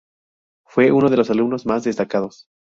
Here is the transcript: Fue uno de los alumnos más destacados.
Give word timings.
Fue 0.65 0.91
uno 0.91 1.11
de 1.11 1.17
los 1.17 1.29
alumnos 1.29 1.67
más 1.67 1.83
destacados. 1.83 2.47